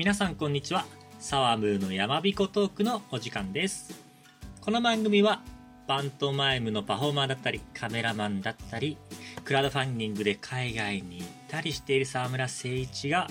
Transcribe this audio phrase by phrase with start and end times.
[0.00, 0.86] 皆さんこんにちは。
[1.18, 4.02] サワムーの山彦トークのお時間です。
[4.62, 5.42] この番組は
[5.86, 8.96] パントマイムのパフォーマーだったりカメラマンだったり
[9.44, 13.28] クラウドファンディングで海外に行ったりしている沢村誠一が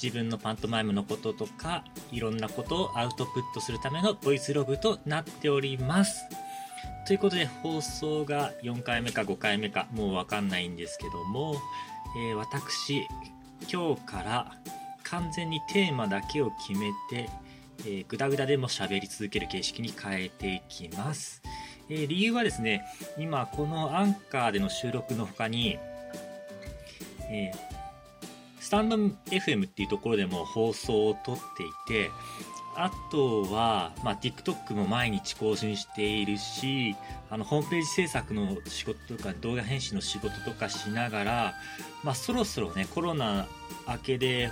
[0.00, 6.20] 自分のパントマイムのこととかいろんなことをアウトプットするためのボイスログとなっております。
[7.06, 11.56] ということで放送が4回目か5回目かもうわかんないんですけども、
[12.14, 13.06] えー、私
[13.72, 14.52] 今日から
[15.12, 17.28] 完全にテーマだけを決めて、
[17.80, 21.42] えー、グダグダでも喋り続ける形式に変えていきます、
[21.90, 22.82] えー、理由はですね
[23.18, 25.78] 今このアンカーでの収録の他に、
[27.30, 32.10] えー、スタンド FM っていうところでも放送を撮っていて
[32.74, 36.96] あとは、まあ、TikTok も毎日更新しているし、
[37.28, 41.54] あの、ホームページ制作の仕事とか、動画編集の仕事とかしながら、
[42.02, 43.46] まあ、そろそろね、コロナ
[43.86, 44.50] 明けで、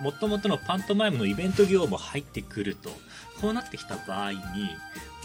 [0.00, 2.90] もともとのパントマイムのイベント業も入ってくると、
[3.40, 4.38] こうなってきた場合に、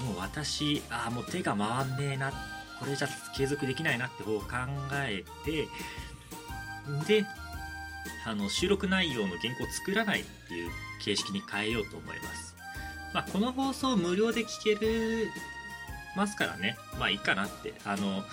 [0.05, 2.31] もう私、ああ、もう手が回んねえな、
[2.79, 4.47] これじゃ継続できないなって方を考
[4.93, 5.67] えて、
[7.07, 7.25] で、
[8.25, 10.71] あの、収録内容の原稿を作らないっていう
[11.03, 12.55] 形式に変えようと思います。
[13.13, 15.27] まあ、この放送無料で聞ける
[16.15, 18.23] ますからね、まあいいかなって、あの、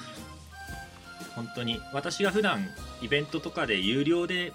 [1.35, 2.67] 本当に私が普段
[3.03, 4.53] イベントとかで有料で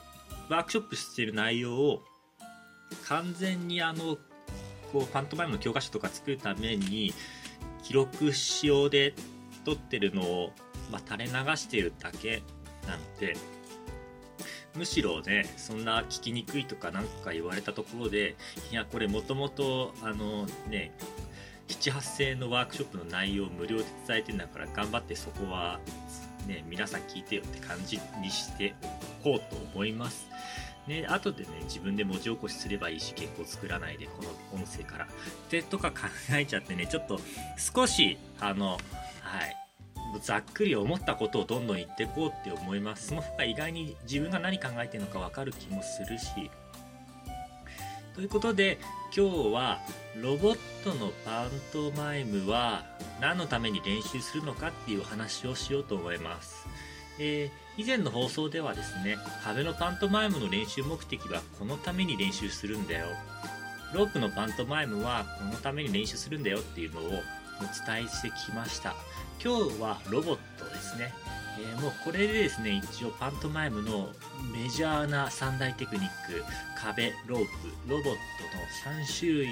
[0.51, 2.03] ワークショップしてる内容を
[3.07, 4.17] 完全にあの
[4.91, 7.13] こうパントマイムの教科書とか作るために
[7.83, 9.13] 記録仕様で
[9.63, 10.51] 撮ってるのを、
[10.91, 12.43] まあ、垂れ流してるだけ
[12.85, 13.37] なんで
[14.75, 18.35] むしろねそんな聞きにくいとか何か言われたところで
[18.71, 20.91] いやこれもともとあのね
[21.69, 25.79] 78世のワークショップの内容を無料で伝えてるんだから頑張ってそこは
[26.45, 28.75] ね皆さん聞いてよって感じにして
[29.21, 30.30] おこうと思います。
[30.87, 35.05] ね、後でね、自分で文字起こしすればいいし、原稿作らないで、この音声から。
[35.05, 35.07] っ
[35.49, 37.19] てとか考えちゃってね、ちょっと
[37.57, 38.79] 少し、あの、
[39.21, 39.55] はい、
[40.21, 43.09] ざっくり思ったことをどんどん言っていこうって思います。
[43.09, 46.51] その他意外に自分が何考えてるのかわかる気もするし。
[48.15, 48.77] ということで、
[49.15, 49.79] 今日は
[50.21, 52.83] ロボットのパントマイムは
[53.21, 56.67] 何のために練習するのかっていう話をしようと思います。
[57.19, 63.07] え、以前の放送ではですね、壁のパントマイムの練習目的はこのために練習するんだよ。
[63.93, 68.95] ロープのパントマイムはこのために練習するんだよっていうのをお伝えしてきました。
[69.43, 71.13] 今日はロボットですね。
[71.59, 74.09] えー、もうこれでですね、一応パントマイムの
[74.53, 76.43] メジャーな三大テクニック、
[76.77, 77.45] 壁、ロープ、
[77.87, 78.13] ロボットの
[79.03, 79.47] 3種類、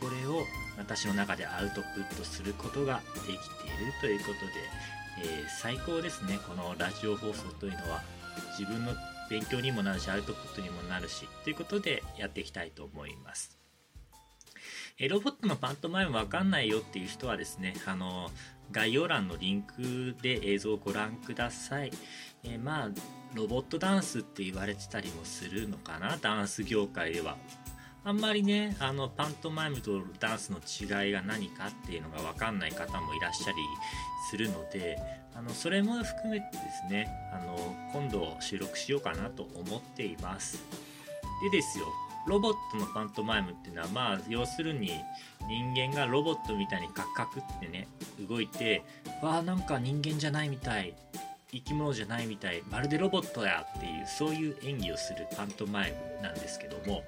[0.00, 0.44] これを
[0.78, 3.38] 私の中でアウトプットすることができている
[4.00, 4.52] ということで、
[5.18, 6.38] えー、最高ですね。
[6.46, 8.02] このラジオ放送というのは
[8.58, 8.92] 自分の
[9.28, 13.56] 勉強にもなるしアウトプットにもなるしということでやっていきたいと思います、
[14.98, 18.32] え、ロボットのパントマイムわかんないよっていう人はですねあの
[18.72, 21.92] 概要欄のリンクで映像をご覧ください、
[22.42, 22.88] え、まあ
[23.34, 26.16] ロボットダンスって言われてたりもするのかな？
[26.16, 27.36] ダンス業界では。
[28.04, 33.56] あんまりねあのパントマイムとダンスの違いが何かっていうのが分かんない方もいらっしゃり
[34.30, 34.98] するので
[35.34, 36.58] あのそれも含めてで
[36.88, 37.56] すねあの
[37.92, 40.62] 今度収録しようかなと思っています。
[41.42, 41.86] でですよ
[42.26, 44.92] ロボットのパントマイムっていうのはまあ要するに
[45.48, 47.88] 人間がロボットみたいにカクカクってね
[48.28, 48.82] 動いて
[49.22, 50.94] わあなんか人間じゃないみたい
[51.50, 57.02] 生き物じゃないみたいまるでロボットやっていうそういう演技をするパントマイムなんですけども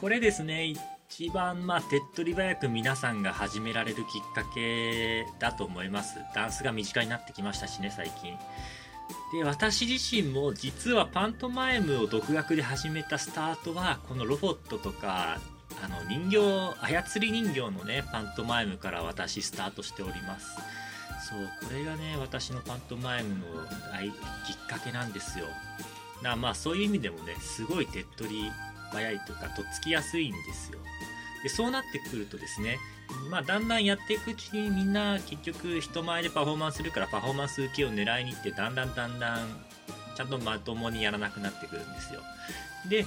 [0.00, 0.74] これですね
[1.08, 6.18] 一番まあ手っ取り早く皆さんが始められるきっかけだと思います。
[6.34, 8.36] ダンスが身近になってきましたしね最近。
[9.32, 15.38] で私自身も実はパントマイムを独学で始めたスタートはこのロボットとか
[15.82, 16.38] あの人形
[16.80, 20.48] 操り人形のねパントマイムから私スタートしております。
[21.28, 23.44] そうこれがね私のパントマイムの
[24.46, 25.46] きっかけなんですよ。
[26.22, 28.52] なまあそういう意味でもねすごい手っ取り
[28.92, 30.78] 早いというかとっつきやすいんですよ。
[31.42, 32.78] でそうなってくるとですね
[33.30, 39.48] まあだんだんやっていくうちにみんな結局人前でパフォーマンスするからパフォーマンス受けを狙いに行ってだんだんだんだん
[40.16, 42.20] ちゃんとまともにやらなくなってくるんですよ。
[42.88, 43.06] で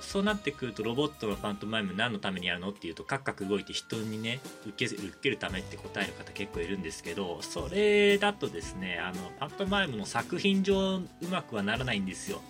[0.00, 12.40] そうなってくるとロボットのパントマイム何のためにやるのっていうとカクカク動いて人にね受け受けるためって答える方結構いるんですけどそれだとですねあのパントマイムの作品上うまくはならないんですよ。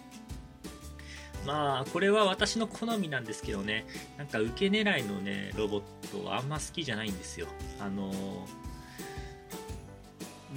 [1.48, 3.86] まあこれは私の好みなんですけどね。
[4.18, 7.46] なんか受け狙いのねロボットはあんま好きじゃないんですよ。
[7.80, 8.12] あの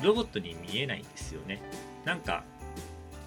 [0.04, 1.62] ロボットに見えないんですよね。
[2.04, 2.44] なんか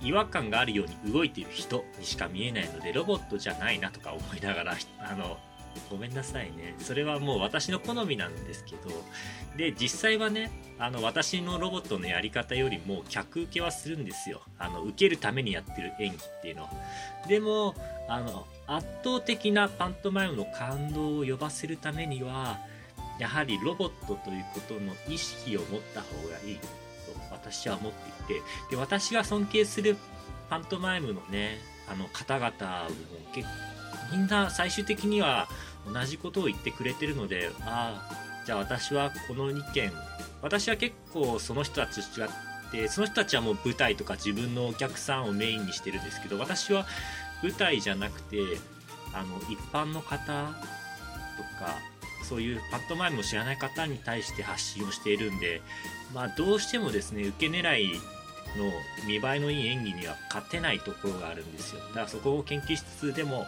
[0.02, 5.38] 違和感があるように動いている人にしか見えないのでロボットじゃないなとか思いながらあの
[5.90, 6.74] ごめんなさいね。
[6.78, 8.90] それはもう私の好みなんですけど
[9.56, 14.42] で実際はねあの私のロボットのやり方よりも客受けはするんですよ。
[14.58, 16.70] あの受けるためにやってる演技っていうのは。
[17.28, 17.74] でも
[18.08, 22.58] あの圧倒的なパントマイムの感動を呼ばせるためには
[23.20, 26.56] やはりロボットということの意識を持った方がいい。
[26.56, 26.66] と
[27.30, 28.42] 私は思っていて。
[28.70, 29.96] で私が尊敬する
[30.50, 31.58] パントマイムのね
[31.88, 32.90] あの方々も
[33.32, 35.48] 結構みんな最終的には
[35.90, 39.92] 同じことを言ってくれてるのでああじゃあ私はこの2件
[40.42, 42.28] 私は結構その人たちと違っ
[42.70, 46.86] てその人たちはもう舞台とか自分のお客さんをメインにしてるんですけど私は
[47.42, 48.38] 舞台じゃなくて
[49.12, 51.78] あの一般の方とか
[52.24, 55.60] そういうパッドマイムを知らない方に対して発信をしているんで、
[56.14, 57.92] まあ、どうしてもですね受け狙い
[58.56, 58.70] の
[59.06, 61.80] 見栄えのいい演技には勝てないところがあるんですよ。
[61.88, 63.46] だからそこを研究しつつでも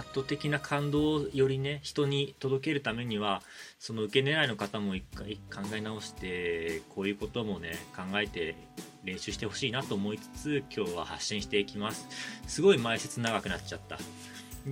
[0.00, 3.42] 圧倒的な感動をよりね人に届けるためには
[3.78, 8.56] その受け狙いの方も一回考え直してこういうこともね考えて
[9.04, 12.06] 練習してほしいなと思いつつ今日は発信していきます。
[12.46, 13.98] すごい前説長くなっちゃった。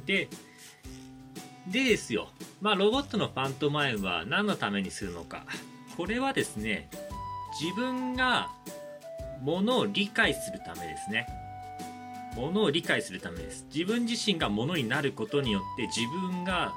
[0.07, 0.29] で
[1.67, 2.29] でですよ。
[2.63, 5.45] まあロボットのパントマイムは何のためにするのか。
[5.97, 6.89] これはですね
[7.61, 8.51] 自分が
[9.43, 11.27] ものを理解するためですね。
[12.38, 13.67] ものを理解するためです。
[13.75, 16.73] 自分自身がものになることによって自分が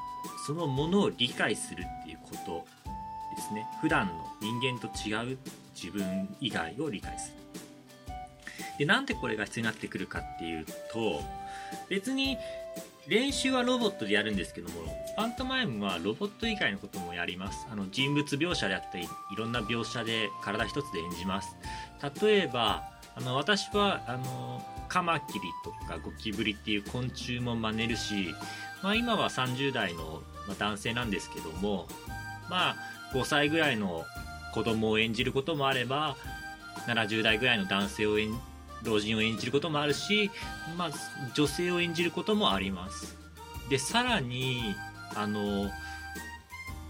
[0.48, 2.66] そのものを理解するっていうこと
[3.36, 3.68] ですね。
[3.80, 5.38] 普段の人間と違う
[5.76, 7.42] 自分以外を理解する。
[8.80, 11.22] でなんでこれが必要になってくるかっていうと
[11.90, 12.38] 別に
[13.08, 14.82] 練習はロボットでやるんですけども
[15.16, 17.68] パントマイムはロボット以外のこともやります。
[17.72, 21.56] あの人物描写であったりいろんな描写で体一つで演じます。
[22.22, 22.84] 例えば
[23.16, 28.36] あの私はあのカマキリとかゴキブリっていう昆虫も真似るし、
[28.84, 30.22] まあ、今は30代の
[30.60, 31.88] 男性なんですけども、
[32.50, 32.76] まあ、
[33.14, 34.04] 5歳ぐらいの
[34.54, 36.18] 子供を演じることもあれば
[36.88, 38.38] 70代ぐらいの男性を演
[38.84, 40.30] 老人を演じることもあるし、
[40.78, 40.92] まあ、
[41.36, 43.16] 女性を演じることもあります。
[43.70, 44.76] でさらに
[45.16, 45.70] あの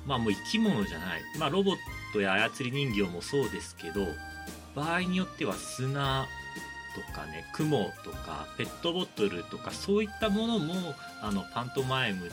[0.07, 1.75] まあもう生き物じゃない、まあ、ロボッ
[2.13, 4.07] トや操り人形もそうですけど
[4.74, 6.25] 場合によっては砂
[6.96, 10.74] とかね雲とかペットボトルとかそういったものも
[11.22, 12.30] あのパントマイム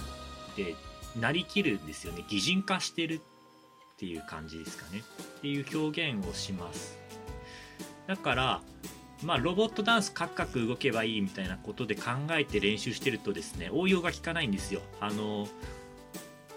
[0.56, 0.74] で
[1.18, 2.24] なりきるんですよね。
[2.28, 3.20] 擬人化してるっ
[3.98, 5.02] ていう感じですかね。
[5.38, 6.98] っていう表現をします。
[8.06, 8.60] だから
[9.22, 14.80] まあロボットダンスカクカク動けばいいみたいなことで考えて練習してるとですね応用が効かないんですよ。
[15.00, 15.48] あの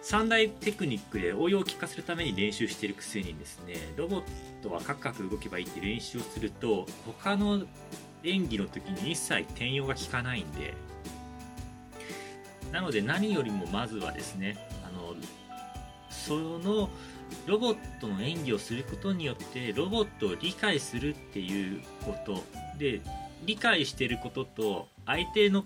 [0.02, 4.24] 三大テクニックで応用を効かせるために練習しているくせにですねロボッ
[4.64, 7.62] トはカクカク動けばいいって練習をすると他の
[8.24, 10.74] 演技の時に一切転用が効かないんで。
[12.72, 14.56] なので何よりもまずはですね
[14.86, 15.14] あの
[16.10, 16.90] その
[17.46, 22.44] ロボットの演技をすることによってロボットを理解するっていうこと。
[22.78, 23.02] で
[23.44, 25.64] 理解してることと相手の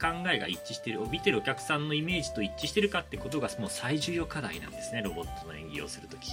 [0.00, 6.30] 考えが一致してる見てるお客さんのイメージと一致してるかってことがもう最重要課題なんですねロボットの演技をするとき、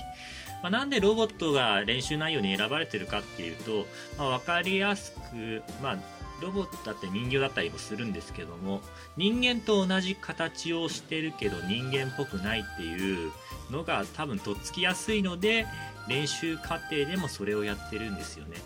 [0.61, 3.85] まあ、なんでロボットが練習内容に選ばれてるかっていうと、
[4.17, 5.97] まあ、分かりやすく、まあ、
[6.41, 8.81] ロボットだって人形だったりもするんですけども
[9.15, 13.31] 人間と同じ形をしてるけど人間っぽくないっていう
[13.69, 15.65] のが多分とっつきやすいので
[16.07, 18.57] 練習過程でもそれをやってるんですよね、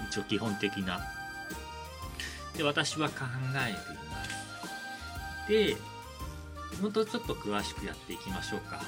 [0.00, 1.00] うん、一応基本的な
[2.56, 3.24] で私は考
[3.56, 5.76] えていますで
[6.82, 8.80] もっとちょっと詳しくやっていきましょうか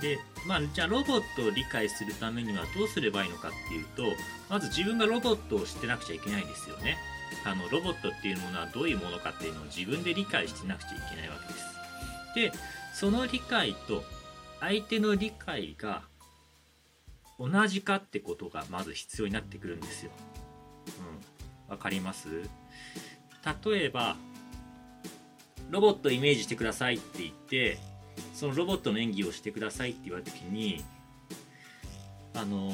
[0.00, 4.02] でまあじゃあロボットを理解するためにはどうすればいいのかっていうと
[4.50, 6.96] まず自分がロボットを知ってなくちゃいけないんですよね
[7.44, 11.36] あのロボットっていうものはどういうものかっていうのを自分で理解してなくちゃいけないわ
[12.34, 12.52] けですで
[12.92, 14.02] その理解と
[14.60, 16.02] 相手の理解が
[17.38, 20.10] 同じかってことがまず必要になってくるんですよ。
[20.86, 21.33] うん。
[21.68, 22.28] わかります？
[23.64, 24.16] 例えば、
[25.70, 27.78] ロボットをイメージしてくださいって言って、
[28.34, 30.84] そのロボットの演技をしてくださいって言われた時に、
[32.34, 32.72] あの、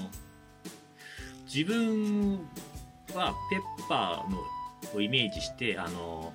[1.52, 2.38] 自分
[3.14, 4.44] はペッパーの
[4.94, 6.32] をイメージして、あの、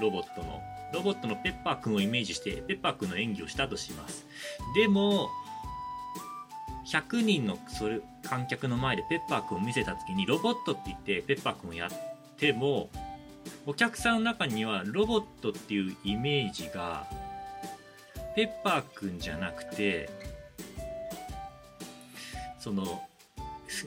[0.00, 0.60] ロボットの、
[0.92, 4.26] ロボットのペッパーくんをイメージして、ペッパーくんの演技をしたとします。
[4.74, 5.28] でも、
[6.92, 11.90] 100人のそれ観客の前でペッパーくんを見せた時にロボットって言ってペッパーくんをやっ
[12.38, 12.88] ても
[13.66, 17.06] お客さんの中にはロボットっていうイメージが
[18.34, 20.08] ペッパーくんじゃなくて
[22.58, 23.02] その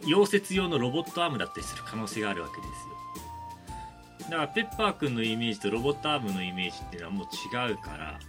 [0.05, 4.29] 溶接用のロボットアームだったりする可能性があるわけですよ。
[4.29, 8.19] だからペッパーくんのイメージとロボットアームのイメージっていうのはもう違うから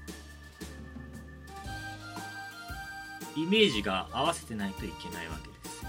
[3.37, 5.85] イメージが合わせてないといけないわけです、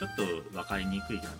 [0.00, 1.30] うん、ちょっと分かりにくいかな。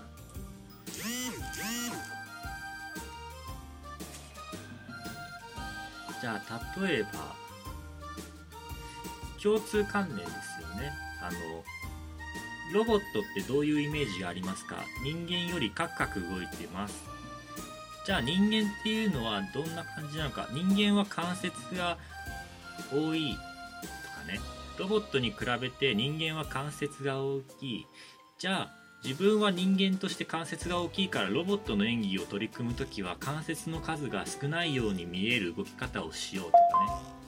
[6.20, 7.34] じゃあ例えば
[9.42, 10.26] 共通関連です
[10.62, 10.92] よね。
[11.20, 11.64] あの
[12.72, 14.76] ロボットってどういうイメージがありますか？
[15.02, 16.94] 人間よりカクカク動いてます。
[18.06, 20.48] じゃあ人間っていうのはどんな感じなのか？
[20.52, 21.98] 人間は関節が
[22.92, 23.36] 多い
[24.78, 27.86] ロボットに比べて人間は関節が大きい。
[28.38, 37.22] じゃあ自分は人間として関節が大きいからロボットの演技を取り組む時は関節の数が少ないように見える動き方をしようとかね。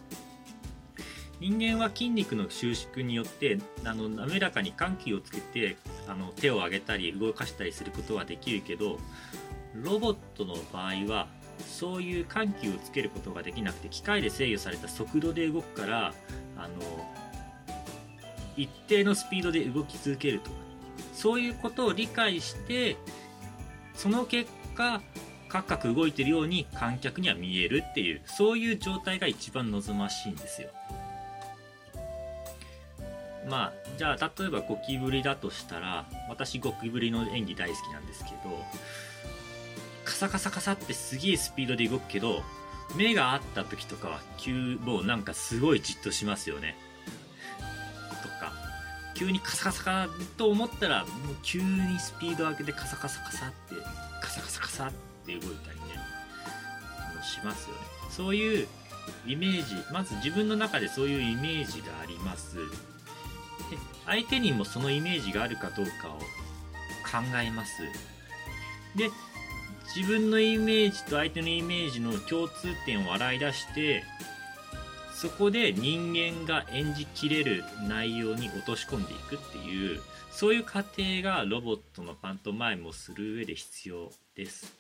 [1.41, 8.99] 人間は筋肉の収縮によってあの滑らかに緩急をつけてあの手を上げたり動かしたりすることはできるけど
[9.75, 16.15] ロボットの場合はそういう緩急をつけることができなくて機械で制御された速度で動くから
[16.57, 16.75] あの
[18.57, 20.51] 一定のスピードで動き続けると。
[21.13, 22.97] そういうことを理解して
[23.95, 25.01] その結果
[25.49, 30.69] カクカク動いてるように観客には見えるっていうそういう状態が一番望ましいんですよ。
[33.49, 38.37] まあじゃあ例えばゴキブリだとしたら私ゴキブリの演技大好きなんですけど
[40.05, 42.43] カサカサカサってすげえスピードで動くけど
[42.97, 46.77] 目が合った時とかは急もうなんかすごいじっとしますよね。
[49.15, 53.77] 急にカサカサかと思ったらもう急にスピード上げてカサカサカサって
[54.21, 54.93] カサカサカサっ
[55.25, 55.85] て動いたりね
[56.99, 57.81] あのしますよね。
[58.11, 58.69] そういう
[59.27, 62.57] イメージまず自分の中でそういうイメージがあります。
[62.57, 62.63] で
[64.07, 67.83] 相手にもそのイメージがあるかどうかを考えます。
[68.97, 69.11] で
[69.95, 74.03] 自分のイメージと相手のイメージの共通点を洗い出して
[75.25, 84.71] そこで人間が演じきれる内容に落とし込んでいくっていうそういう過程がロボットのパントマイムをする上で必要です。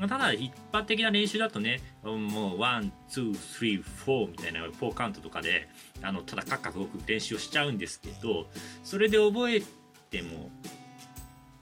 [0.00, 5.68] ただ一般的な練習だとねもう one two three four みたいな4カウントとかで
[6.02, 8.46] あのただカッカ動く練習をしちゃうんですけど
[8.82, 9.62] それで覚え
[10.10, 10.50] ても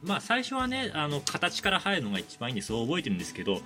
[0.02, 3.60] まあ最初はねあの形から入るのが一番いいんでそう覚えてるんですけど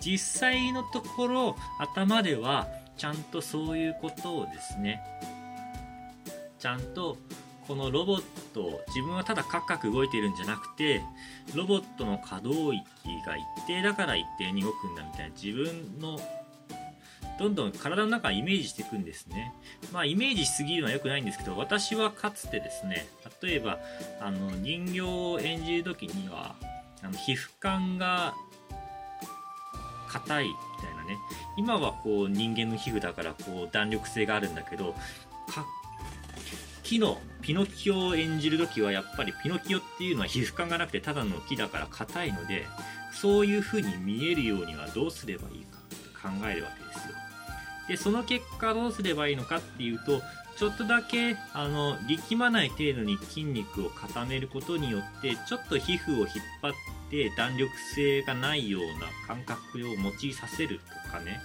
[0.00, 2.68] 実際のところ頭では
[3.02, 5.02] ちゃんとそういうことをですね
[6.60, 7.16] ちゃんと
[7.66, 8.22] このロボッ
[8.54, 11.02] ト自分はただカクカク動いているんじゃなくて
[11.52, 12.84] ロボットの可動域
[13.26, 16.20] が一定だから一定に動くんだみたいな自分の
[17.40, 19.52] どんどん体の中イメージしていくんですね。
[19.92, 23.08] まあイメージしすぎるのは良くないんですけど私はかつてですね
[23.42, 23.80] 例えば
[24.20, 26.54] あの人形を演じる時には
[27.02, 28.32] あの皮膚感が
[30.08, 30.46] 硬い
[31.02, 31.18] なね。
[31.56, 34.94] 今はこう人間の皮膚だからこう弾力性があるんだけど
[36.82, 42.66] 木のピノキオを演じる時はやっぱりピノキオっていうのは皮膚感がなくてただの木だから硬いので
[43.12, 47.14] そういう風に見えるようにはどうすればいいかって考えるわけですよ。
[47.88, 50.22] でその結果どうすればいいのかっていうと
[50.56, 56.28] ちょっとだけあの力まない程度に筋肉を固めることによってちょっと皮膚を引っ
[56.62, 57.01] 張って
[57.36, 61.40] 弾力性がないような感覚を用いさせるとかね。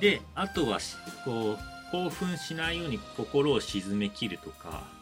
[0.00, 0.78] であとは
[1.24, 4.94] こう興奮しないように心を沈めきるとか。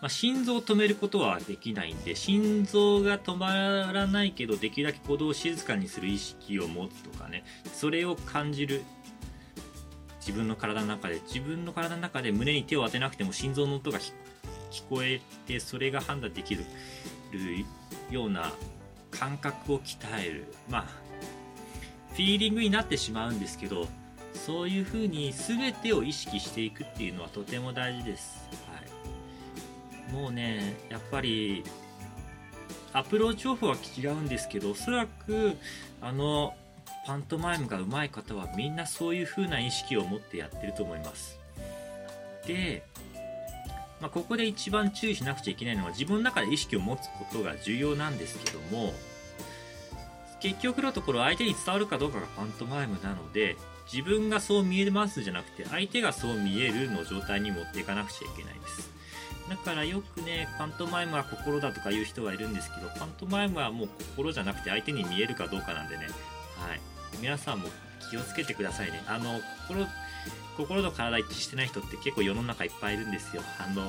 [0.00, 7.44] まあ、心臓を止めることはできないんで心臓が止まらないけどできるだけ鼓動を静かにする意識を持つとかね。
[7.72, 8.82] それを感じる
[10.28, 14.12] 自分の体の中で自分の体の中で胸に手を当てなくても心臓の音が聞
[14.90, 16.64] こえてそれが判断できる
[18.10, 18.52] ような
[19.10, 20.84] 感覚を鍛えるまあ
[22.12, 23.88] フィーリングになってしまうんですけど
[24.34, 28.46] そういうふうに全てを意識していくっていうのはとても大事です。
[28.70, 31.64] はいもうねやっぱり
[32.92, 35.56] アプローチオフは違うんですけどおそらく
[36.02, 36.54] あの
[37.08, 41.38] パントマイムが上手い方はみんなそういう風な意識を持ってやってると思います。
[42.46, 42.82] で、
[43.98, 48.92] まあ、ここで一番注意しなくちゃいけないのは自分の中で意識を持つことが重要なんですけども
[50.40, 53.56] 結局のところ相手に伝わるかどうかがパントマイムなので
[53.90, 58.90] 自分がそう見えますじゃなくて相手がそう見えるの状態に持っていかなくちゃいけないです。
[59.48, 66.06] だからよくね、パントマイムは心だとか言う人がいるんですけど、パントマイムはもう心じゃなくて相手に見えるかどうかなんでね、
[66.58, 66.80] はい。
[67.20, 67.68] 皆さんも
[68.10, 69.02] 気をつけてくださいね。
[69.06, 69.86] あの、心、
[70.56, 73.42] 心と体一致してない人って結構世の中いっぱいいるんですよ。
[73.58, 73.82] あの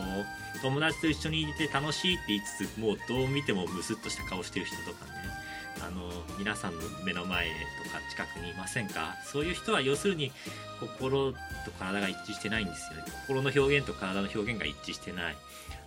[0.62, 5.12] 友達と一緒にいて楽しいって言いつつもうどう見てもムスッとした顔してる人とかね。
[5.82, 9.16] あの皆さんの目の前とか近くにいませんか？
[9.26, 10.32] そういう人は要するに
[10.80, 11.38] 心と
[11.80, 13.06] 体が一致してないんですよね。
[13.28, 15.38] 心の表現と体の表現が一致してない。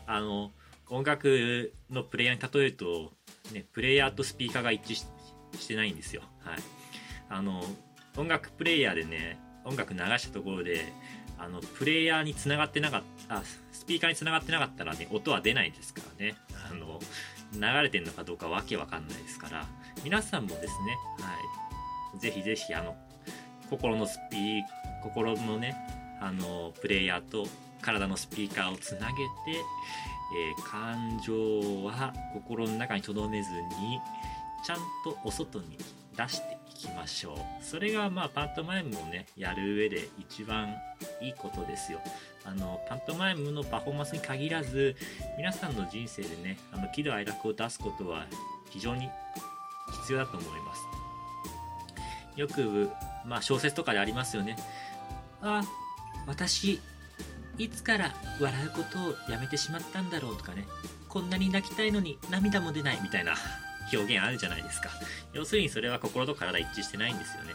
[0.07, 0.51] あの
[0.89, 3.13] 音楽のプレイヤーに例えると、
[3.53, 4.95] ね、プレイヤーとスピーカーが一致
[5.59, 6.23] してないんですよ。
[6.41, 6.59] はい。
[7.33, 7.65] あの
[8.17, 10.93] 音楽プレイヤーでね音楽流したところで
[11.39, 16.35] あのプレイヤーにつながってなかったスピーカーにつながってなかったらね音は出ないですからね。
[16.71, 17.01] あの
[17.55, 19.67] 流れてるのかどうかわけわかんないですから。
[20.05, 20.69] 皆さんもですね
[21.21, 21.33] は
[22.17, 22.19] い。
[22.19, 22.95] ぜひぜひあの
[23.71, 24.63] 心のスピー
[25.03, 25.75] 心のね
[26.21, 27.47] あのプレイヤーと
[27.81, 29.21] 体のスピーカーをつなげて、
[29.51, 34.01] えー、感情は心の中に留めずに
[34.65, 35.79] ちゃんとお外に
[36.17, 37.65] 出してきましょう。
[37.65, 40.75] それがまあパントマイムをねやる上で一番
[41.21, 42.01] いいことですよ。
[42.45, 44.97] あのパントマイムのパフォーマンスに限らず
[45.37, 48.27] 皆さんの人生でねあの喜怒哀楽を出すことは
[48.71, 49.09] 非常に
[50.01, 50.83] 必要だと思います。
[52.35, 52.91] よく、
[53.27, 54.57] まあ、小説とかでありますよね。
[55.41, 55.63] あ
[56.27, 56.81] 私
[57.59, 60.67] いつから笑うことをやめてしまったんだろうとかね。
[61.09, 63.35] こんなに泣きたいのに涙も出ないみたいな。
[63.93, 64.91] 表現あるじゃないですか。
[65.33, 67.55] 要するにそれは心と体一致してないんですよね。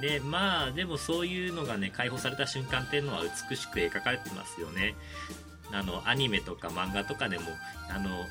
[0.00, 4.94] で、まあ、でもそういうのがね、解放された瞬間っていうのは美しく描かれてますよね。
[5.72, 7.44] あの、アニメとか漫画とかでも、
[7.88, 8.24] あの、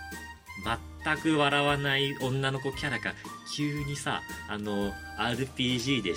[1.04, 3.14] 全く笑わない女の子キャラが
[3.56, 6.14] 急にさ、あの、RPG で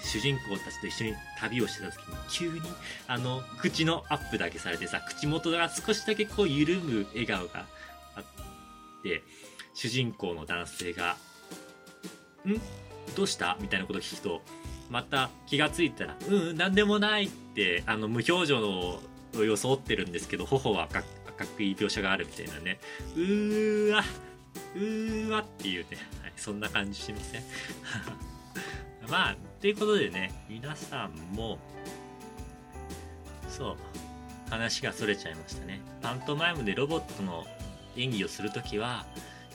[0.00, 2.60] 主人公たちと一緒に旅をしてた時に急に
[3.06, 7.66] あの口のアップだけされてさ口元が少しだけこう緩む笑顔が
[8.14, 8.24] あっ
[9.02, 9.22] て
[9.80, 11.16] 主人公の男性が
[12.44, 12.60] 「ん？
[13.14, 14.42] どうした?」みたいなことを聞くと
[14.90, 16.56] また気がついたら「うん？
[16.56, 19.00] 何でもない」ってあの無表情の
[19.36, 22.80] を装ってるんですけど頬は赤赤くいい描写があるみたいなね
[23.14, 24.02] うーわ
[24.74, 27.42] うーわっていうね、はい、そんな感じしません？
[29.08, 31.58] まあということでね皆さんも
[33.48, 33.76] そう
[34.50, 35.80] 話がそれちゃいましたね。
[36.02, 37.46] パントマイムでロボットの
[37.96, 39.04] 演技をするときは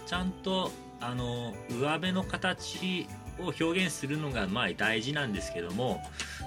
[0.05, 3.07] ちゃんとあの上辺の形
[3.39, 6.01] を表現するのがまあ大事なんですけども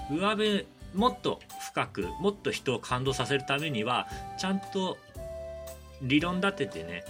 [0.09, 1.39] 上辺もっと
[1.71, 4.07] 深くもっと人を感動させるためには
[4.39, 4.97] ちゃんと
[6.01, 7.03] 理論立ててね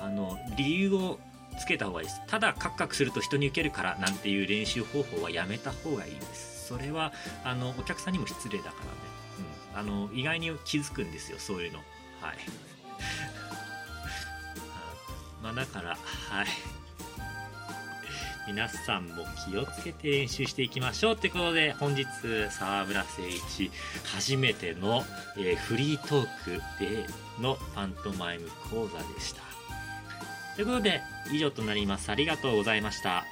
[0.00, 1.18] あの理由を
[1.58, 2.20] つけた方がいいです。
[2.26, 6.66] ただカクカクすると人に受けるからなんていう練習方法はやめた方がいいです。
[6.68, 7.12] それは
[7.44, 8.70] あのお客さんにも失礼だか
[9.74, 11.78] らね、うん、あの意外に気づくんですよそういうの。
[11.78, 12.36] はい。
[15.46, 15.94] まあ、だから、は
[16.42, 16.46] い。
[18.48, 22.04] 皆さんも気をつけて練習していきましょうってことで、本日、
[22.50, 23.70] 沢村誠一、
[24.04, 25.04] 初めての、
[25.36, 27.06] えー、フリートークで
[27.40, 29.42] のパントマイム講座でした。
[30.56, 31.00] ということで、
[31.32, 32.10] 以上となります。
[32.10, 33.24] ありがとうございました。